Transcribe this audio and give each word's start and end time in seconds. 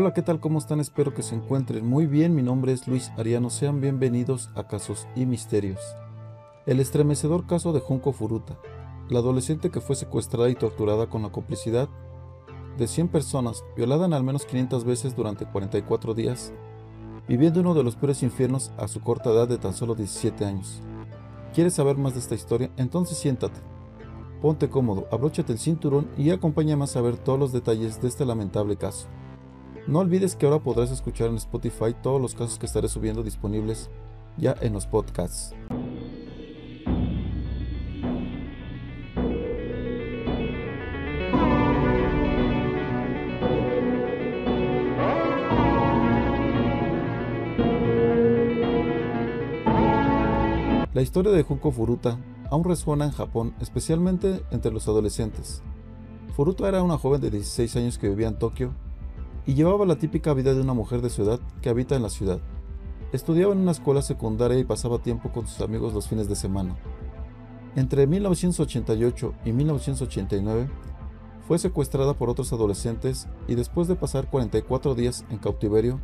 Hola, 0.00 0.14
¿qué 0.14 0.22
tal? 0.22 0.40
¿Cómo 0.40 0.58
están? 0.58 0.80
Espero 0.80 1.12
que 1.12 1.22
se 1.22 1.34
encuentren 1.34 1.86
muy 1.86 2.06
bien. 2.06 2.34
Mi 2.34 2.40
nombre 2.40 2.72
es 2.72 2.88
Luis 2.88 3.12
Ariano. 3.18 3.50
Sean 3.50 3.82
bienvenidos 3.82 4.48
a 4.54 4.66
Casos 4.66 5.06
y 5.14 5.26
Misterios. 5.26 5.78
El 6.64 6.80
estremecedor 6.80 7.46
caso 7.46 7.74
de 7.74 7.80
Junko 7.80 8.12
Furuta, 8.12 8.56
la 9.10 9.18
adolescente 9.18 9.70
que 9.70 9.82
fue 9.82 9.96
secuestrada 9.96 10.48
y 10.48 10.54
torturada 10.54 11.10
con 11.10 11.20
la 11.20 11.28
complicidad 11.28 11.90
de 12.78 12.88
100 12.88 13.08
personas, 13.08 13.62
violada 13.76 14.06
al 14.06 14.24
menos 14.24 14.46
500 14.46 14.84
veces 14.84 15.14
durante 15.14 15.44
44 15.44 16.14
días, 16.14 16.54
viviendo 17.28 17.60
uno 17.60 17.74
de 17.74 17.84
los 17.84 17.94
peores 17.94 18.22
infiernos 18.22 18.72
a 18.78 18.88
su 18.88 19.02
corta 19.02 19.28
edad 19.28 19.48
de 19.48 19.58
tan 19.58 19.74
solo 19.74 19.94
17 19.94 20.46
años. 20.46 20.80
¿Quieres 21.52 21.74
saber 21.74 21.98
más 21.98 22.14
de 22.14 22.20
esta 22.20 22.34
historia? 22.34 22.70
Entonces 22.78 23.18
siéntate, 23.18 23.60
ponte 24.40 24.70
cómodo, 24.70 25.08
abróchate 25.12 25.52
el 25.52 25.58
cinturón 25.58 26.08
y 26.16 26.30
acompáñame 26.30 26.84
a 26.84 26.86
saber 26.86 27.18
todos 27.18 27.38
los 27.38 27.52
detalles 27.52 28.00
de 28.00 28.08
este 28.08 28.24
lamentable 28.24 28.76
caso. 28.76 29.06
No 29.86 29.98
olvides 29.98 30.36
que 30.36 30.46
ahora 30.46 30.60
podrás 30.60 30.90
escuchar 30.90 31.28
en 31.28 31.36
Spotify 31.36 31.94
todos 32.02 32.20
los 32.20 32.34
casos 32.34 32.58
que 32.58 32.66
estaré 32.66 32.88
subiendo 32.88 33.22
disponibles 33.22 33.90
ya 34.36 34.54
en 34.60 34.72
los 34.72 34.86
podcasts. 34.86 35.54
La 50.92 51.02
historia 51.02 51.32
de 51.32 51.42
Junko 51.42 51.72
Furuta 51.72 52.18
aún 52.50 52.64
resuena 52.64 53.06
en 53.06 53.12
Japón, 53.12 53.54
especialmente 53.60 54.42
entre 54.50 54.70
los 54.70 54.86
adolescentes. 54.86 55.62
Furuta 56.36 56.68
era 56.68 56.82
una 56.82 56.98
joven 56.98 57.20
de 57.20 57.30
16 57.30 57.76
años 57.76 57.98
que 57.98 58.08
vivía 58.08 58.28
en 58.28 58.38
Tokio 58.38 58.74
y 59.46 59.54
llevaba 59.54 59.86
la 59.86 59.96
típica 59.96 60.34
vida 60.34 60.54
de 60.54 60.60
una 60.60 60.74
mujer 60.74 61.02
de 61.02 61.10
su 61.10 61.22
edad 61.22 61.40
que 61.62 61.68
habita 61.68 61.96
en 61.96 62.02
la 62.02 62.10
ciudad. 62.10 62.40
Estudiaba 63.12 63.52
en 63.52 63.60
una 63.60 63.72
escuela 63.72 64.02
secundaria 64.02 64.58
y 64.58 64.64
pasaba 64.64 64.98
tiempo 64.98 65.30
con 65.32 65.46
sus 65.46 65.60
amigos 65.60 65.92
los 65.92 66.08
fines 66.08 66.28
de 66.28 66.36
semana. 66.36 66.76
Entre 67.76 68.06
1988 68.06 69.34
y 69.44 69.52
1989 69.52 70.68
fue 71.46 71.58
secuestrada 71.58 72.14
por 72.14 72.30
otros 72.30 72.52
adolescentes 72.52 73.28
y 73.48 73.56
después 73.56 73.88
de 73.88 73.96
pasar 73.96 74.30
44 74.30 74.94
días 74.94 75.24
en 75.30 75.38
cautiverio, 75.38 76.00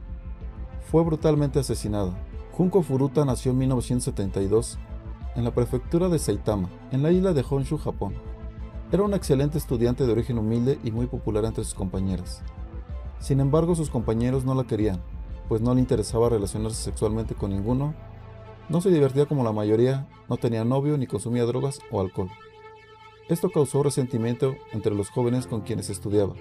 fue 0.90 1.04
brutalmente 1.04 1.58
asesinada. 1.58 2.16
Junko 2.52 2.82
Furuta 2.82 3.24
nació 3.24 3.52
en 3.52 3.58
1972 3.58 4.78
en 5.36 5.44
la 5.44 5.52
prefectura 5.52 6.08
de 6.08 6.18
Saitama, 6.18 6.70
en 6.90 7.02
la 7.02 7.12
isla 7.12 7.32
de 7.32 7.44
Honshu, 7.48 7.76
Japón. 7.76 8.14
Era 8.90 9.02
una 9.02 9.16
excelente 9.16 9.58
estudiante 9.58 10.06
de 10.06 10.12
origen 10.12 10.38
humilde 10.38 10.78
y 10.82 10.90
muy 10.90 11.06
popular 11.06 11.44
entre 11.44 11.64
sus 11.64 11.74
compañeras. 11.74 12.42
Sin 13.18 13.40
embargo, 13.40 13.74
sus 13.74 13.90
compañeros 13.90 14.44
no 14.44 14.54
la 14.54 14.64
querían, 14.64 15.02
pues 15.48 15.60
no 15.60 15.74
le 15.74 15.80
interesaba 15.80 16.28
relacionarse 16.28 16.82
sexualmente 16.82 17.34
con 17.34 17.50
ninguno, 17.50 17.94
no 18.68 18.80
se 18.80 18.90
divertía 18.90 19.26
como 19.26 19.44
la 19.44 19.52
mayoría, 19.52 20.08
no 20.28 20.36
tenía 20.36 20.64
novio 20.64 20.98
ni 20.98 21.06
consumía 21.06 21.44
drogas 21.44 21.78
o 21.90 22.00
alcohol. 22.00 22.30
Esto 23.28 23.50
causó 23.50 23.82
resentimiento 23.82 24.54
entre 24.72 24.94
los 24.94 25.10
jóvenes 25.10 25.46
con 25.46 25.62
quienes 25.62 25.90
estudiaba, 25.90 26.34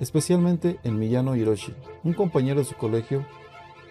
especialmente 0.00 0.78
en 0.82 0.98
Miyano 0.98 1.36
Hiroshi, 1.36 1.74
un 2.04 2.14
compañero 2.14 2.60
de 2.60 2.66
su 2.66 2.74
colegio, 2.74 3.24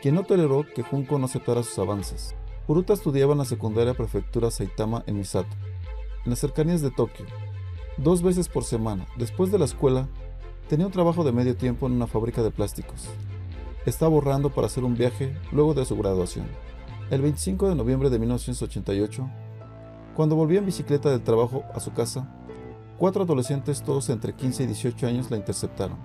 quien 0.02 0.16
no 0.16 0.24
toleró 0.24 0.66
que 0.76 0.84
Junko 0.84 1.20
no 1.20 1.26
aceptara 1.26 1.64
sus 1.64 1.78
avances. 1.80 2.36
Furuta 2.66 2.94
estudiaba 2.94 3.34
en 3.34 3.40
la 3.40 3.46
secundaria 3.46 3.94
prefectura 3.94 4.52
Saitama 4.52 5.04
en 5.08 5.18
Misato, 5.18 5.56
en 6.26 6.30
las 6.30 6.40
cercanías 6.40 6.82
de 6.82 6.92
Tokio, 6.92 7.26
dos 7.98 8.22
veces 8.22 8.48
por 8.48 8.64
semana. 8.64 9.08
Después 9.18 9.52
de 9.52 9.60
la 9.60 9.66
escuela, 9.66 10.08
Tenía 10.70 10.86
un 10.86 10.92
trabajo 10.92 11.24
de 11.24 11.32
medio 11.32 11.58
tiempo 11.58 11.88
en 11.88 11.94
una 11.94 12.06
fábrica 12.06 12.44
de 12.44 12.52
plásticos. 12.52 13.10
Estaba 13.88 14.14
ahorrando 14.14 14.52
para 14.52 14.68
hacer 14.68 14.84
un 14.84 14.94
viaje 14.94 15.36
luego 15.52 15.74
de 15.74 15.84
su 15.84 15.98
graduación. 15.98 16.46
El 17.10 17.24
25 17.24 17.70
de 17.70 17.74
noviembre 17.74 18.12
de 18.12 18.20
1988, 18.20 19.28
cuando 20.16 20.36
volvía 20.36 20.60
en 20.60 20.68
bicicleta 20.68 21.10
del 21.10 21.24
trabajo 21.24 21.64
a 21.74 21.80
su 21.80 21.92
casa, 21.94 22.32
cuatro 23.00 23.24
adolescentes, 23.24 23.82
todos 23.82 24.12
entre 24.12 24.36
15 24.36 24.62
y 24.62 24.68
18 24.68 25.08
años, 25.08 25.32
la 25.32 25.38
interceptaron. 25.38 25.98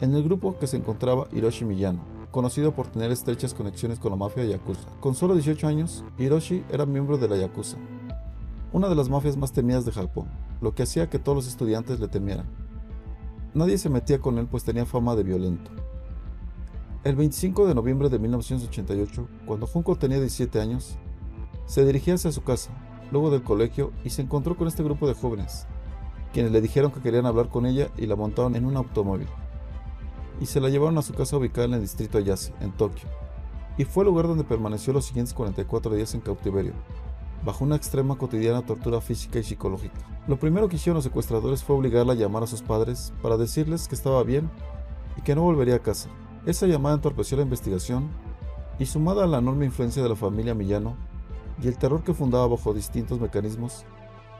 En 0.00 0.14
el 0.14 0.22
grupo 0.22 0.56
que 0.60 0.68
se 0.68 0.76
encontraba 0.76 1.26
Hiroshi 1.32 1.64
Miyano, 1.64 2.04
conocido 2.30 2.76
por 2.76 2.86
tener 2.86 3.10
estrechas 3.10 3.52
conexiones 3.52 3.98
con 3.98 4.12
la 4.12 4.16
mafia 4.16 4.44
Yakuza. 4.44 4.88
Con 5.00 5.16
solo 5.16 5.34
18 5.34 5.66
años, 5.66 6.04
Hiroshi 6.18 6.62
era 6.70 6.86
miembro 6.86 7.18
de 7.18 7.26
la 7.26 7.36
Yakuza, 7.36 7.78
una 8.72 8.88
de 8.88 8.94
las 8.94 9.08
mafias 9.08 9.36
más 9.36 9.50
temidas 9.50 9.84
de 9.84 9.90
Japón, 9.90 10.28
lo 10.60 10.72
que 10.72 10.84
hacía 10.84 11.10
que 11.10 11.18
todos 11.18 11.34
los 11.34 11.48
estudiantes 11.48 11.98
le 11.98 12.06
temieran. 12.06 12.61
Nadie 13.54 13.76
se 13.76 13.90
metía 13.90 14.18
con 14.18 14.38
él 14.38 14.46
pues 14.46 14.64
tenía 14.64 14.86
fama 14.86 15.14
de 15.14 15.24
violento. 15.24 15.70
El 17.04 17.16
25 17.16 17.66
de 17.66 17.74
noviembre 17.74 18.08
de 18.08 18.18
1988, 18.18 19.28
cuando 19.44 19.66
Junko 19.66 19.96
tenía 19.96 20.18
17 20.18 20.58
años, 20.58 20.96
se 21.66 21.84
dirigía 21.84 22.14
hacia 22.14 22.32
su 22.32 22.42
casa, 22.42 22.70
luego 23.10 23.30
del 23.30 23.42
colegio, 23.42 23.92
y 24.04 24.10
se 24.10 24.22
encontró 24.22 24.56
con 24.56 24.68
este 24.68 24.82
grupo 24.82 25.06
de 25.06 25.12
jóvenes, 25.12 25.66
quienes 26.32 26.50
le 26.50 26.62
dijeron 26.62 26.92
que 26.92 27.00
querían 27.00 27.26
hablar 27.26 27.50
con 27.50 27.66
ella 27.66 27.90
y 27.98 28.06
la 28.06 28.16
montaron 28.16 28.56
en 28.56 28.64
un 28.64 28.76
automóvil. 28.76 29.28
Y 30.40 30.46
se 30.46 30.60
la 30.60 30.70
llevaron 30.70 30.96
a 30.96 31.02
su 31.02 31.12
casa 31.12 31.36
ubicada 31.36 31.66
en 31.66 31.74
el 31.74 31.82
distrito 31.82 32.16
Ayase, 32.16 32.54
en 32.60 32.72
Tokio, 32.72 33.08
y 33.76 33.84
fue 33.84 34.04
el 34.04 34.08
lugar 34.08 34.28
donde 34.28 34.44
permaneció 34.44 34.94
los 34.94 35.04
siguientes 35.04 35.34
44 35.34 35.94
días 35.94 36.14
en 36.14 36.20
cautiverio, 36.22 36.72
bajo 37.44 37.64
una 37.64 37.76
extrema 37.76 38.16
cotidiana 38.16 38.64
tortura 38.64 39.00
física 39.00 39.38
y 39.38 39.42
psicológica. 39.42 39.98
Lo 40.26 40.38
primero 40.38 40.68
que 40.68 40.76
hicieron 40.76 40.96
los 40.96 41.04
secuestradores 41.04 41.64
fue 41.64 41.76
obligarla 41.76 42.12
a 42.12 42.16
llamar 42.16 42.42
a 42.42 42.46
sus 42.46 42.62
padres 42.62 43.12
para 43.22 43.36
decirles 43.36 43.88
que 43.88 43.94
estaba 43.94 44.22
bien 44.22 44.50
y 45.16 45.22
que 45.22 45.34
no 45.34 45.42
volvería 45.42 45.76
a 45.76 45.82
casa. 45.82 46.08
Esa 46.46 46.66
llamada 46.66 46.96
entorpeció 46.96 47.36
la 47.36 47.42
investigación 47.42 48.08
y 48.78 48.86
sumada 48.86 49.24
a 49.24 49.26
la 49.26 49.38
enorme 49.38 49.66
influencia 49.66 50.02
de 50.02 50.08
la 50.08 50.16
familia 50.16 50.54
Millano 50.54 50.96
y 51.62 51.68
el 51.68 51.78
terror 51.78 52.02
que 52.02 52.14
fundaba 52.14 52.46
bajo 52.48 52.74
distintos 52.74 53.20
mecanismos, 53.20 53.84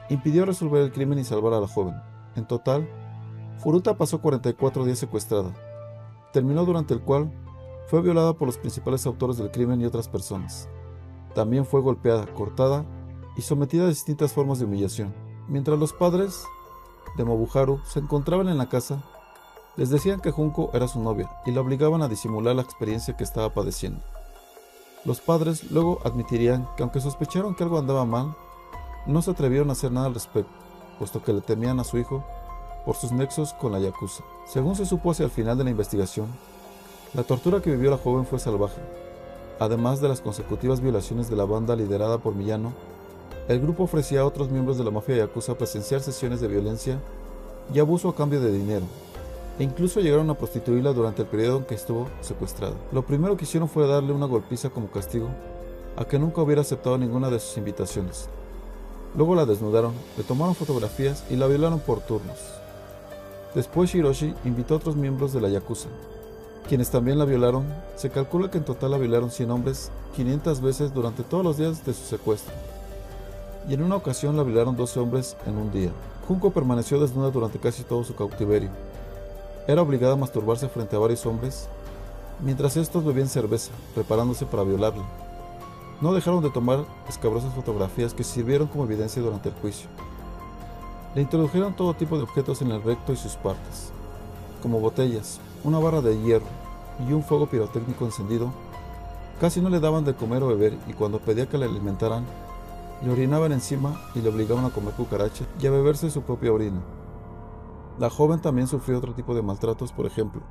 impidió 0.09 0.45
resolver 0.45 0.81
el 0.81 0.91
crimen 0.91 1.19
y 1.19 1.23
salvar 1.23 1.53
a 1.53 1.61
la 1.61 1.67
joven. 1.67 1.95
En 2.35 2.45
total, 2.45 2.89
Furuta 3.59 3.97
pasó 3.97 4.19
44 4.21 4.85
días 4.85 4.99
secuestrada, 4.99 5.53
terminó 6.33 6.65
durante 6.65 6.93
el 6.93 7.01
cual 7.01 7.31
fue 7.87 8.01
violada 8.01 8.33
por 8.33 8.47
los 8.47 8.57
principales 8.57 9.05
autores 9.05 9.37
del 9.37 9.51
crimen 9.51 9.79
y 9.81 9.85
otras 9.85 10.07
personas. 10.07 10.67
También 11.35 11.65
fue 11.65 11.81
golpeada, 11.81 12.25
cortada 12.27 12.85
y 13.35 13.41
sometida 13.41 13.85
a 13.85 13.89
distintas 13.89 14.33
formas 14.33 14.59
de 14.59 14.65
humillación. 14.65 15.13
Mientras 15.47 15.77
los 15.79 15.93
padres 15.93 16.45
de 17.17 17.23
Mobuharu 17.23 17.79
se 17.85 17.99
encontraban 17.99 18.47
en 18.49 18.57
la 18.57 18.69
casa, 18.69 19.03
les 19.75 19.89
decían 19.89 20.21
que 20.21 20.31
Junko 20.31 20.69
era 20.73 20.87
su 20.87 20.99
novia 20.99 21.29
y 21.45 21.51
la 21.51 21.61
obligaban 21.61 22.01
a 22.01 22.07
disimular 22.07 22.55
la 22.55 22.61
experiencia 22.61 23.17
que 23.17 23.23
estaba 23.23 23.53
padeciendo. 23.53 24.01
Los 25.05 25.19
padres 25.19 25.71
luego 25.71 25.99
admitirían 26.05 26.67
que 26.77 26.83
aunque 26.83 27.01
sospecharon 27.01 27.55
que 27.55 27.63
algo 27.63 27.79
andaba 27.79 28.05
mal, 28.05 28.35
no 29.05 29.21
se 29.21 29.31
atrevieron 29.31 29.69
a 29.69 29.73
hacer 29.73 29.91
nada 29.91 30.07
al 30.07 30.13
respecto, 30.13 30.51
puesto 30.97 31.21
que 31.23 31.33
le 31.33 31.41
temían 31.41 31.79
a 31.79 31.83
su 31.83 31.97
hijo 31.97 32.23
por 32.85 32.95
sus 32.95 33.11
nexos 33.11 33.53
con 33.53 33.71
la 33.71 33.79
Yakuza. 33.79 34.23
Según 34.45 34.75
se 34.75 34.85
supo 34.85 35.11
hacia 35.11 35.25
el 35.25 35.31
final 35.31 35.57
de 35.57 35.63
la 35.65 35.71
investigación, 35.71 36.27
la 37.13 37.23
tortura 37.23 37.61
que 37.61 37.71
vivió 37.71 37.91
la 37.91 37.97
joven 37.97 38.25
fue 38.25 38.39
salvaje, 38.39 38.81
Además 39.59 40.01
de 40.01 40.09
las 40.09 40.21
consecutivas 40.21 40.81
violaciones 40.81 41.29
de 41.29 41.35
la 41.35 41.45
banda 41.45 41.75
liderada 41.75 42.17
por 42.17 42.35
Millano, 42.35 42.73
el 43.47 43.59
grupo 43.59 43.83
ofrecía 43.83 44.21
a 44.21 44.25
otros 44.25 44.49
miembros 44.49 44.77
de 44.77 44.83
la 44.83 44.91
mafia 44.91 45.17
yakuza 45.17 45.57
presenciar 45.57 46.01
sesiones 46.01 46.41
de 46.41 46.47
violencia 46.47 46.99
y 47.73 47.79
abuso 47.79 48.09
a 48.09 48.15
cambio 48.15 48.39
de 48.41 48.51
dinero, 48.51 48.85
e 49.59 49.63
incluso 49.63 49.99
llegaron 49.99 50.29
a 50.29 50.33
prostituirla 50.33 50.93
durante 50.93 51.21
el 51.21 51.27
periodo 51.27 51.57
en 51.57 51.65
que 51.65 51.75
estuvo 51.75 52.07
secuestrada. 52.21 52.75
Lo 52.91 53.05
primero 53.05 53.37
que 53.37 53.43
hicieron 53.43 53.69
fue 53.69 53.87
darle 53.87 54.13
una 54.13 54.25
golpiza 54.25 54.69
como 54.69 54.89
castigo 54.89 55.27
a 55.95 56.05
que 56.05 56.17
nunca 56.17 56.41
hubiera 56.41 56.61
aceptado 56.61 56.97
ninguna 56.97 57.29
de 57.29 57.39
sus 57.39 57.57
invitaciones. 57.57 58.29
Luego 59.15 59.35
la 59.35 59.45
desnudaron, 59.45 59.93
le 60.17 60.23
tomaron 60.23 60.55
fotografías 60.55 61.23
y 61.29 61.35
la 61.35 61.47
violaron 61.47 61.79
por 61.79 61.99
turnos. 61.99 62.39
Después 63.53 63.93
Hiroshi 63.93 64.33
invitó 64.43 64.73
a 64.73 64.77
otros 64.77 64.95
miembros 64.95 65.33
de 65.33 65.41
la 65.41 65.49
Yakuza, 65.49 65.89
quienes 66.67 66.89
también 66.89 67.19
la 67.19 67.25
violaron, 67.25 67.65
se 67.95 68.09
calcula 68.09 68.49
que 68.49 68.57
en 68.57 68.65
total 68.65 68.91
la 68.91 68.97
violaron 68.97 69.31
100 69.31 69.51
hombres 69.51 69.91
500 70.15 70.61
veces 70.61 70.93
durante 70.93 71.23
todos 71.23 71.43
los 71.43 71.57
días 71.57 71.85
de 71.85 71.93
su 71.93 72.03
secuestro. 72.03 72.53
Y 73.67 73.73
en 73.73 73.83
una 73.83 73.95
ocasión 73.95 74.37
la 74.37 74.43
violaron 74.43 74.75
12 74.75 74.99
hombres 74.99 75.37
en 75.45 75.57
un 75.57 75.71
día. 75.71 75.91
Junko 76.27 76.51
permaneció 76.51 76.99
desnuda 76.99 77.31
durante 77.31 77.59
casi 77.59 77.83
todo 77.83 78.03
su 78.03 78.15
cautiverio. 78.15 78.69
Era 79.67 79.81
obligada 79.81 80.13
a 80.13 80.17
masturbarse 80.17 80.69
frente 80.69 80.95
a 80.95 80.99
varios 80.99 81.25
hombres, 81.25 81.67
mientras 82.41 82.77
estos 82.77 83.03
bebían 83.03 83.29
cerveza, 83.29 83.71
preparándose 83.93 84.45
para 84.45 84.63
violarla. 84.63 85.03
No 86.01 86.13
dejaron 86.13 86.43
de 86.43 86.49
tomar 86.49 86.85
escabrosas 87.07 87.53
fotografías 87.53 88.13
que 88.13 88.23
sirvieron 88.23 88.67
como 88.67 88.83
evidencia 88.83 89.21
durante 89.21 89.49
el 89.49 89.55
juicio. 89.55 89.87
Le 91.15 91.21
introdujeron 91.21 91.75
todo 91.75 91.93
tipo 91.93 92.17
de 92.17 92.23
objetos 92.23 92.61
en 92.61 92.71
el 92.71 92.83
recto 92.83 93.13
y 93.13 93.17
sus 93.17 93.35
partes, 93.35 93.91
como 94.63 94.79
botellas, 94.79 95.41
una 95.65 95.77
barra 95.77 96.01
de 96.01 96.19
hierro 96.21 96.45
y 97.05 97.11
un 97.11 97.21
fuego 97.21 97.47
pirotécnico 97.47 98.05
encendido, 98.05 98.53
casi 99.41 99.59
no 99.59 99.69
le 99.69 99.81
daban 99.81 100.05
de 100.05 100.15
comer 100.15 100.41
o 100.41 100.47
beber 100.47 100.77
y 100.87 100.93
cuando 100.93 101.19
pedía 101.19 101.49
que 101.49 101.57
le 101.57 101.65
alimentaran, 101.65 102.25
le 103.03 103.11
orinaban 103.11 103.51
encima 103.51 103.99
y 104.15 104.21
le 104.21 104.29
obligaban 104.29 104.63
a 104.63 104.69
comer 104.69 104.93
cucarachas 104.93 105.47
y 105.59 105.67
a 105.67 105.71
beberse 105.71 106.09
su 106.09 106.21
propia 106.21 106.53
orina. 106.53 106.81
La 107.99 108.09
joven 108.09 108.39
también 108.39 108.67
sufrió 108.67 108.97
otro 108.97 109.13
tipo 109.13 109.35
de 109.35 109.41
maltratos, 109.41 109.91
por 109.91 110.05
ejemplo, 110.05 110.41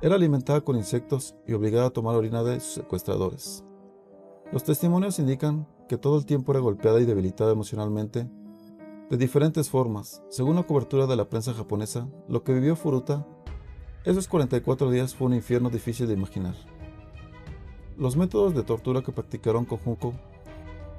Era 0.00 0.14
alimentada 0.14 0.60
con 0.60 0.76
insectos 0.76 1.34
y 1.46 1.54
obligada 1.54 1.86
a 1.86 1.90
tomar 1.90 2.14
orina 2.14 2.44
de 2.44 2.60
sus 2.60 2.74
secuestradores. 2.74 3.64
Los 4.52 4.62
testimonios 4.62 5.18
indican 5.18 5.66
que 5.88 5.98
todo 5.98 6.18
el 6.18 6.26
tiempo 6.26 6.52
era 6.52 6.60
golpeada 6.60 7.00
y 7.00 7.06
debilitada 7.06 7.52
emocionalmente 7.52 8.30
de 9.10 9.16
diferentes 9.16 9.70
formas. 9.70 10.22
Según 10.28 10.56
la 10.56 10.64
cobertura 10.64 11.06
de 11.06 11.16
la 11.16 11.28
prensa 11.28 11.54
japonesa, 11.54 12.08
lo 12.28 12.42
que 12.42 12.52
vivió 12.52 12.76
Furuta 12.76 13.26
esos 14.06 14.28
44 14.28 14.88
días 14.92 15.16
fue 15.16 15.26
un 15.26 15.34
infierno 15.34 15.68
difícil 15.68 16.06
de 16.06 16.14
imaginar. 16.14 16.54
Los 17.98 18.16
métodos 18.16 18.54
de 18.54 18.62
tortura 18.62 19.02
que 19.02 19.10
practicaron 19.10 19.64
con 19.64 19.78
Junko 19.78 20.12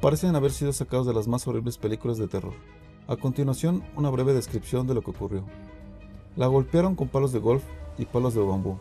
parecen 0.02 0.36
haber 0.36 0.52
sido 0.52 0.74
sacados 0.74 1.08
de 1.08 1.14
las 1.14 1.26
más 1.26 1.48
horribles 1.48 1.78
películas 1.78 2.18
de 2.18 2.28
terror. 2.28 2.52
A 3.08 3.16
continuación, 3.16 3.82
una 3.96 4.10
breve 4.10 4.34
descripción 4.34 4.88
de 4.88 4.94
lo 4.94 5.04
que 5.04 5.12
ocurrió. 5.12 5.46
La 6.36 6.48
golpearon 6.48 6.96
con 6.96 7.08
palos 7.08 7.32
de 7.32 7.40
golf 7.40 7.64
y 7.98 8.04
palos 8.04 8.34
de 8.34 8.42
bambú. 8.42 8.78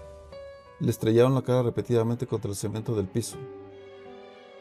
Le 0.81 0.91
estrellaron 0.91 1.37
la 1.37 1.43
cara 1.43 1.63
repetidamente 1.63 2.27
contra 2.27 2.51
el 2.51 2.57
cemento 2.57 2.97
del 2.97 3.07
piso. 3.07 3.37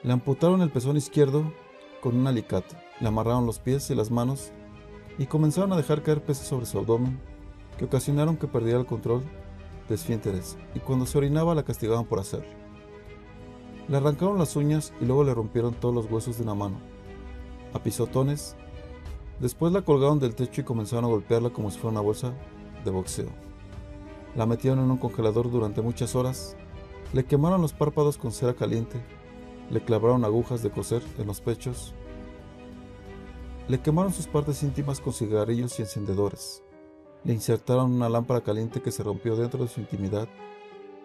Le 0.03 0.13
amputaron 0.13 0.61
el 0.61 0.69
pezón 0.69 0.95
izquierdo 0.95 1.51
con 2.01 2.15
un 2.15 2.27
alicate, 2.27 2.77
le 2.99 3.07
amarraron 3.07 3.45
los 3.45 3.59
pies 3.59 3.89
y 3.89 3.95
las 3.95 4.11
manos 4.11 4.51
y 5.17 5.25
comenzaron 5.25 5.73
a 5.73 5.77
dejar 5.77 6.01
caer 6.01 6.23
peces 6.23 6.47
sobre 6.47 6.65
su 6.65 6.77
abdomen 6.77 7.19
que 7.77 7.85
ocasionaron 7.85 8.37
que 8.37 8.47
perdiera 8.47 8.79
el 8.79 8.85
control 8.85 9.23
de 9.87 9.95
esfínteres 9.95 10.57
y 10.73 10.79
cuando 10.79 11.05
se 11.05 11.17
orinaba 11.17 11.55
la 11.55 11.63
castigaban 11.63 12.05
por 12.05 12.19
hacerlo. 12.19 12.47
Le 13.87 13.97
arrancaron 13.97 14.39
las 14.39 14.55
uñas 14.55 14.93
y 14.99 15.05
luego 15.05 15.23
le 15.23 15.33
rompieron 15.33 15.73
todos 15.73 15.93
los 15.93 16.09
huesos 16.09 16.37
de 16.37 16.43
una 16.43 16.55
mano. 16.55 16.77
A 17.73 17.79
pisotones, 17.79 18.55
después 19.39 19.73
la 19.73 19.83
colgaron 19.83 20.19
del 20.19 20.33
techo 20.33 20.61
y 20.61 20.63
comenzaron 20.63 21.05
a 21.05 21.09
golpearla 21.09 21.51
como 21.51 21.69
si 21.69 21.77
fuera 21.77 21.91
una 21.91 22.01
bolsa 22.01 22.33
de 22.83 22.91
boxeo. 22.91 23.29
La 24.35 24.45
metieron 24.45 24.79
en 24.79 24.91
un 24.91 24.97
congelador 24.97 25.51
durante 25.51 25.81
muchas 25.81 26.15
horas, 26.15 26.55
le 27.13 27.25
quemaron 27.25 27.61
los 27.61 27.73
párpados 27.73 28.17
con 28.17 28.31
cera 28.31 28.53
caliente, 28.53 29.01
le 29.69 29.81
clavaron 29.81 30.25
agujas 30.25 30.63
de 30.63 30.71
coser 30.71 31.03
en 31.17 31.27
los 31.27 31.41
pechos, 31.41 31.93
le 33.67 33.81
quemaron 33.81 34.13
sus 34.13 34.27
partes 34.27 34.61
íntimas 34.63 34.99
con 34.99 35.13
cigarrillos 35.13 35.79
y 35.79 35.81
encendedores, 35.81 36.63
le 37.23 37.33
insertaron 37.33 37.91
una 37.91 38.09
lámpara 38.09 38.41
caliente 38.41 38.81
que 38.81 38.91
se 38.91 39.03
rompió 39.03 39.35
dentro 39.35 39.63
de 39.63 39.69
su 39.69 39.79
intimidad, 39.79 40.27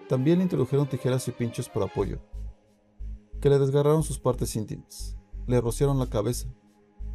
también 0.08 0.38
le 0.38 0.44
introdujeron 0.44 0.88
tijeras 0.88 1.26
y 1.28 1.32
pinchos 1.32 1.68
por 1.68 1.82
apoyo, 1.82 2.18
que 3.40 3.48
le 3.48 3.58
desgarraron 3.58 4.02
sus 4.02 4.18
partes 4.18 4.54
íntimas, 4.56 5.16
le 5.46 5.60
rociaron 5.60 5.98
la 5.98 6.08
cabeza, 6.08 6.48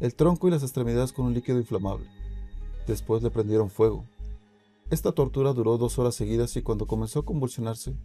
el 0.00 0.14
tronco 0.14 0.48
y 0.48 0.50
las 0.50 0.62
extremidades 0.62 1.12
con 1.12 1.26
un 1.26 1.34
líquido 1.34 1.58
inflamable. 1.58 2.08
Después 2.86 3.22
le 3.22 3.30
prendieron 3.30 3.70
fuego, 3.70 4.04
esta 4.88 5.10
tortura 5.10 5.52
duró 5.52 5.78
dos 5.78 5.98
horas 5.98 6.14
seguidas 6.14 6.56
y 6.56 6.62
cuando 6.62 6.86
comenzó 6.86 7.18
a 7.18 7.24
convulsionarse, 7.24 7.96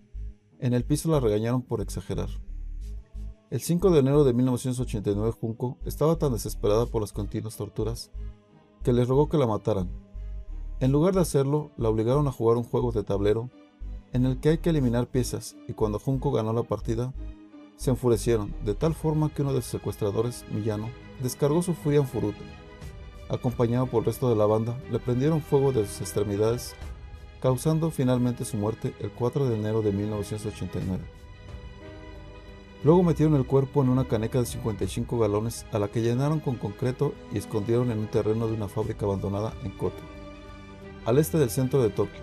en 0.60 0.74
el 0.74 0.84
piso 0.84 1.12
la 1.12 1.20
regañaron 1.20 1.62
por 1.62 1.80
exagerar. 1.80 2.30
El 3.52 3.60
5 3.60 3.92
de 3.92 4.00
enero 4.00 4.24
de 4.24 4.32
1989 4.34 5.34
Junko 5.40 5.78
estaba 5.84 6.16
tan 6.16 6.32
desesperada 6.32 6.86
por 6.86 7.02
las 7.02 7.12
continuas 7.12 7.58
torturas 7.58 8.10
que 8.82 8.94
les 8.94 9.10
rogó 9.10 9.28
que 9.28 9.38
la 9.38 9.46
mataran. 9.46 9.90
En 10.80 10.94
lugar 10.94 11.14
de 11.14 11.20
hacerlo, 11.20 11.70
la 11.76 11.90
obligaron 11.90 12.26
a 12.30 12.32
jugar 12.32 12.56
un 12.56 12.64
juego 12.64 12.94
de 12.94 13.04
tablero 13.04 13.50
en 14.14 14.26
el 14.26 14.40
que 14.40 14.50
hay 14.50 14.58
que 14.60 14.70
eliminar 14.70 15.08
piezas 15.08 15.58
y 15.68 15.74
cuando 15.74 16.00
Junko 16.00 16.32
ganó 16.32 16.54
la 16.54 16.64
partida, 16.64 17.14
se 17.76 17.90
enfurecieron 17.90 18.56
de 18.64 18.74
tal 18.74 18.94
forma 18.94 19.34
que 19.34 19.42
uno 19.42 19.54
de 19.54 19.62
sus 19.62 19.72
secuestradores, 19.72 20.46
Millano, 20.50 20.90
descargó 21.22 21.62
su 21.62 21.74
furia 21.74 22.00
en 22.00 22.08
Furuta 22.08 22.40
acompañado 23.28 23.88
por 23.88 24.00
el 24.00 24.06
resto 24.06 24.30
de 24.30 24.36
la 24.38 24.46
banda, 24.46 24.78
le 24.92 25.00
prendieron 25.00 25.42
fuego 25.42 25.74
de 25.74 25.86
sus 25.86 26.00
extremidades, 26.00 26.74
causando 27.42 27.92
finalmente 27.92 28.46
su 28.46 28.56
muerte 28.56 28.94
el 29.00 29.12
4 29.12 29.50
de 29.50 29.56
enero 29.58 29.82
de 29.82 29.92
1989. 29.92 31.21
Luego 32.84 33.04
metieron 33.04 33.36
el 33.36 33.46
cuerpo 33.46 33.84
en 33.84 33.90
una 33.90 34.06
caneca 34.06 34.40
de 34.40 34.46
55 34.48 35.20
galones 35.20 35.68
a 35.72 35.78
la 35.78 35.90
que 35.90 36.02
llenaron 36.02 36.40
con 36.40 36.56
concreto 36.56 37.14
y 37.32 37.38
escondieron 37.38 37.92
en 37.92 38.00
un 38.00 38.08
terreno 38.08 38.48
de 38.48 38.54
una 38.54 38.68
fábrica 38.68 39.06
abandonada 39.06 39.54
en 39.64 39.70
Koto, 39.72 40.02
al 41.06 41.20
este 41.20 41.38
del 41.38 41.52
centro 41.52 41.84
de 41.84 41.92
Tokio, 41.92 42.22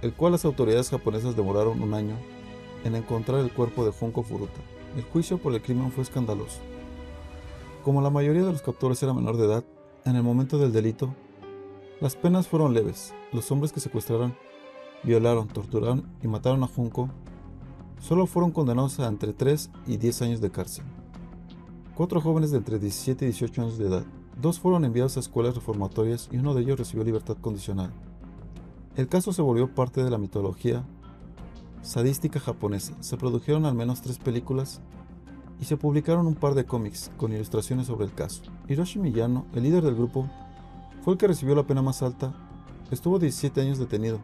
el 0.00 0.14
cual 0.14 0.32
las 0.32 0.46
autoridades 0.46 0.88
japonesas 0.88 1.36
demoraron 1.36 1.82
un 1.82 1.92
año 1.92 2.16
en 2.84 2.96
encontrar 2.96 3.40
el 3.40 3.52
cuerpo 3.52 3.84
de 3.84 3.92
Junko 3.92 4.22
Furuta. 4.22 4.60
El 4.96 5.02
juicio 5.04 5.36
por 5.36 5.52
el 5.52 5.60
crimen 5.60 5.92
fue 5.92 6.04
escandaloso. 6.04 6.60
Como 7.84 8.00
la 8.00 8.08
mayoría 8.08 8.44
de 8.44 8.52
los 8.52 8.62
captores 8.62 9.02
era 9.02 9.12
menor 9.12 9.36
de 9.36 9.44
edad, 9.44 9.64
en 10.06 10.16
el 10.16 10.22
momento 10.22 10.56
del 10.56 10.72
delito, 10.72 11.14
las 12.00 12.16
penas 12.16 12.48
fueron 12.48 12.72
leves. 12.72 13.12
Los 13.30 13.50
hombres 13.50 13.72
que 13.72 13.80
secuestraron, 13.80 14.34
violaron, 15.02 15.48
torturaron 15.48 16.08
y 16.22 16.28
mataron 16.28 16.62
a 16.62 16.66
Junco 16.66 17.10
solo 18.00 18.26
fueron 18.26 18.50
condenados 18.50 19.00
a 19.00 19.06
entre 19.06 19.32
3 19.32 19.70
y 19.86 19.96
10 19.96 20.22
años 20.22 20.40
de 20.40 20.50
cárcel. 20.50 20.84
Cuatro 21.94 22.20
jóvenes 22.20 22.50
de 22.50 22.58
entre 22.58 22.78
17 22.78 23.24
y 23.24 23.28
18 23.28 23.62
años 23.62 23.78
de 23.78 23.86
edad, 23.86 24.04
dos 24.40 24.60
fueron 24.60 24.84
enviados 24.84 25.16
a 25.16 25.20
escuelas 25.20 25.54
reformatorias 25.54 26.28
y 26.30 26.36
uno 26.36 26.54
de 26.54 26.62
ellos 26.62 26.78
recibió 26.78 27.04
libertad 27.04 27.36
condicional. 27.40 27.90
El 28.96 29.08
caso 29.08 29.32
se 29.32 29.42
volvió 29.42 29.74
parte 29.74 30.02
de 30.02 30.10
la 30.10 30.18
mitología 30.18 30.84
sadística 31.82 32.40
japonesa. 32.40 32.94
Se 33.00 33.16
produjeron 33.16 33.64
al 33.64 33.74
menos 33.74 34.02
tres 34.02 34.18
películas 34.18 34.80
y 35.60 35.64
se 35.64 35.76
publicaron 35.76 36.26
un 36.26 36.34
par 36.34 36.54
de 36.54 36.66
cómics 36.66 37.10
con 37.16 37.32
ilustraciones 37.32 37.86
sobre 37.86 38.04
el 38.04 38.12
caso. 38.12 38.42
Hiroshi 38.68 38.98
Miyano, 38.98 39.46
el 39.54 39.62
líder 39.62 39.84
del 39.84 39.94
grupo, 39.94 40.28
fue 41.02 41.14
el 41.14 41.18
que 41.18 41.28
recibió 41.28 41.54
la 41.54 41.66
pena 41.66 41.82
más 41.82 42.02
alta. 42.02 42.34
Estuvo 42.90 43.18
17 43.18 43.60
años 43.60 43.78
detenido. 43.78 44.20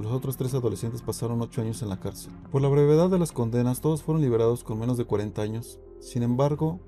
Los 0.00 0.12
otros 0.12 0.36
tres 0.36 0.52
adolescentes 0.54 1.02
pasaron 1.02 1.40
8 1.40 1.62
años 1.62 1.82
en 1.82 1.88
la 1.88 2.00
cárcel. 2.00 2.32
Por 2.50 2.60
la 2.60 2.68
brevedad 2.68 3.08
de 3.10 3.18
las 3.18 3.30
condenas, 3.30 3.80
todos 3.80 4.02
fueron 4.02 4.22
liberados 4.22 4.64
con 4.64 4.78
menos 4.78 4.98
de 4.98 5.04
40 5.04 5.40
años. 5.40 5.78
Sin 6.00 6.24
embargo, 6.24 6.80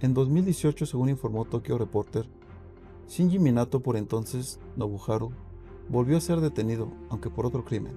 en 0.00 0.12
2018, 0.12 0.84
según 0.84 1.08
informó 1.08 1.46
Tokyo 1.46 1.78
Reporter, 1.78 2.28
Shinji 3.08 3.38
Minato, 3.38 3.80
por 3.80 3.96
entonces 3.96 4.60
Nobuharu, 4.76 5.30
volvió 5.88 6.18
a 6.18 6.20
ser 6.20 6.40
detenido, 6.40 6.88
aunque 7.08 7.30
por 7.30 7.46
otro 7.46 7.64
crimen. 7.64 7.94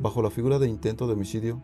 Bajo 0.00 0.20
la 0.20 0.30
figura 0.30 0.58
de 0.58 0.68
intento 0.68 1.06
de 1.06 1.12
homicidio, 1.12 1.62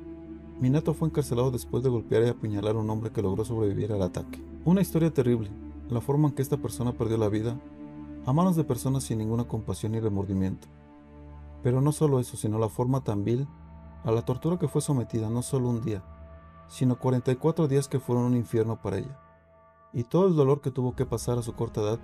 Minato 0.60 0.94
fue 0.94 1.08
encarcelado 1.08 1.50
después 1.50 1.82
de 1.82 1.90
golpear 1.90 2.22
y 2.22 2.28
apuñalar 2.28 2.76
a 2.76 2.78
un 2.78 2.88
hombre 2.88 3.10
que 3.10 3.22
logró 3.22 3.44
sobrevivir 3.44 3.92
al 3.92 4.02
ataque. 4.02 4.40
Una 4.64 4.80
historia 4.80 5.12
terrible, 5.12 5.50
la 5.90 6.00
forma 6.00 6.28
en 6.28 6.34
que 6.34 6.42
esta 6.42 6.56
persona 6.56 6.92
perdió 6.92 7.18
la 7.18 7.28
vida 7.28 7.58
a 8.24 8.32
manos 8.32 8.54
de 8.54 8.64
personas 8.64 9.02
sin 9.02 9.18
ninguna 9.18 9.44
compasión 9.44 9.92
ni 9.92 10.00
remordimiento. 10.00 10.68
Pero 11.62 11.80
no 11.80 11.92
solo 11.92 12.20
eso, 12.20 12.36
sino 12.36 12.58
la 12.58 12.68
forma 12.68 13.02
tan 13.02 13.24
vil 13.24 13.48
a 14.04 14.12
la 14.12 14.22
tortura 14.22 14.58
que 14.58 14.68
fue 14.68 14.80
sometida 14.80 15.30
no 15.30 15.42
solo 15.42 15.68
un 15.68 15.82
día, 15.82 16.04
sino 16.68 16.98
44 16.98 17.68
días 17.68 17.88
que 17.88 18.00
fueron 18.00 18.24
un 18.24 18.36
infierno 18.36 18.80
para 18.80 18.98
ella. 18.98 19.20
Y 19.92 20.04
todo 20.04 20.28
el 20.28 20.36
dolor 20.36 20.60
que 20.60 20.70
tuvo 20.70 20.94
que 20.94 21.06
pasar 21.06 21.38
a 21.38 21.42
su 21.42 21.54
corta 21.54 21.80
edad, 21.80 21.98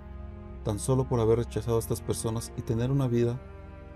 tan 0.63 0.79
solo 0.79 1.07
por 1.07 1.19
haber 1.19 1.39
rechazado 1.39 1.77
a 1.77 1.79
estas 1.79 2.01
personas 2.01 2.51
y 2.57 2.61
tener 2.61 2.91
una 2.91 3.07
vida 3.07 3.39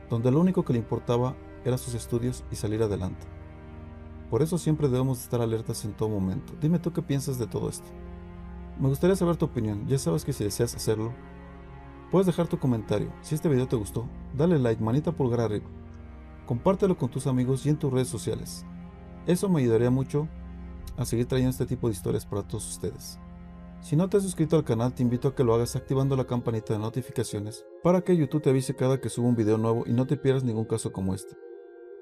donde 0.09 0.31
lo 0.31 0.39
único 0.39 0.63
que 0.63 0.73
le 0.73 0.79
importaba 0.79 1.35
era 1.65 1.77
sus 1.77 1.93
estudios 1.93 2.43
y 2.51 2.55
salir 2.55 2.81
adelante. 2.81 3.27
Por 4.29 4.41
eso 4.41 4.57
siempre 4.57 4.89
debemos 4.89 5.21
estar 5.21 5.41
alertas 5.41 5.85
en 5.85 5.93
todo 5.93 6.09
momento. 6.09 6.53
Dime 6.61 6.79
tú 6.79 6.91
qué 6.91 7.01
piensas 7.01 7.37
de 7.37 7.47
todo 7.47 7.69
esto. 7.69 7.87
Me 8.79 8.89
gustaría 8.89 9.15
saber 9.15 9.37
tu 9.37 9.45
opinión, 9.45 9.87
ya 9.87 9.97
sabes 9.97 10.23
que 10.23 10.33
si 10.33 10.43
deseas 10.43 10.75
hacerlo, 10.75 11.13
puedes 12.11 12.27
dejar 12.27 12.47
tu 12.47 12.59
comentario. 12.59 13.11
Si 13.21 13.35
este 13.35 13.49
video 13.49 13.67
te 13.67 13.75
gustó, 13.75 14.07
dale 14.35 14.59
like, 14.59 14.81
manita 14.81 15.11
pulgar 15.11 15.41
arriba. 15.41 15.67
Compártelo 16.45 16.97
con 16.97 17.09
tus 17.09 17.27
amigos 17.27 17.65
y 17.65 17.69
en 17.69 17.77
tus 17.77 17.91
redes 17.91 18.07
sociales. 18.07 18.65
Eso 19.25 19.49
me 19.49 19.61
ayudaría 19.61 19.91
mucho 19.91 20.27
a 20.95 21.05
seguir 21.05 21.25
trayendo 21.25 21.51
este 21.51 21.65
tipo 21.65 21.87
de 21.87 21.93
historias 21.93 22.25
para 22.25 22.43
todos 22.43 22.67
ustedes. 22.67 23.19
Si 23.81 23.95
no 23.95 24.09
te 24.09 24.17
has 24.17 24.23
suscrito 24.23 24.55
al 24.55 24.63
canal, 24.63 24.93
te 24.93 25.03
invito 25.03 25.27
a 25.27 25.35
que 25.35 25.43
lo 25.43 25.53
hagas 25.53 25.75
activando 25.75 26.15
la 26.15 26.25
campanita 26.25 26.73
de 26.73 26.79
notificaciones 26.79 27.65
para 27.83 28.01
que 28.01 28.17
YouTube 28.17 28.41
te 28.41 28.49
avise 28.49 28.75
cada 28.75 28.99
que 28.99 29.09
suba 29.09 29.27
un 29.27 29.35
video 29.35 29.57
nuevo 29.57 29.83
y 29.85 29.93
no 29.93 30.07
te 30.07 30.17
pierdas 30.17 30.43
ningún 30.43 30.65
caso 30.65 30.91
como 30.91 31.13
este. 31.13 31.37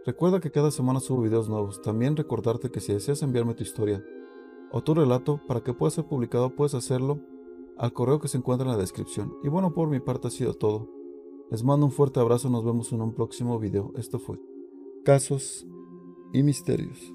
Recuerda 0.06 0.40
que 0.40 0.52
cada 0.52 0.72
semana 0.72 1.00
subo 1.00 1.24
videos 1.24 1.50
nuevos. 1.50 1.82
También 1.82 2.16
recordarte 2.16 2.70
que 2.70 2.80
si 2.80 2.94
deseas 2.94 3.24
enviarme 3.24 3.56
tu 3.56 3.64
historia 3.64 4.04
o 4.72 4.84
tu 4.84 4.94
relato 4.94 5.42
para 5.48 5.62
que 5.62 5.74
pueda 5.74 5.92
ser 5.92 6.06
publicado, 6.06 6.56
puedes 6.56 6.76
hacerlo 6.76 7.20
al 7.78 7.94
correo 7.94 8.20
que 8.20 8.28
se 8.28 8.38
encuentra 8.38 8.66
en 8.66 8.74
la 8.74 8.82
descripción. 8.82 9.38
Y 9.44 9.50
bueno, 9.50 9.74
por 9.74 9.90
mi 9.90 10.00
parte 10.00 10.28
ha 10.28 10.32
sido 10.32 10.54
todo. 10.54 10.90
Les 11.52 11.64
mando 11.64 11.86
un 11.86 11.92
fuerte 11.92 12.20
abrazo, 12.20 12.50
nos 12.50 12.66
vemos 12.66 12.92
en 12.92 13.02
un 13.02 13.14
próximo 13.14 13.60
video. 13.60 13.94
Esto 13.96 14.20
fue 14.20 14.40
Casos 15.04 15.68
y 16.34 16.44
Misterios. 16.44 17.15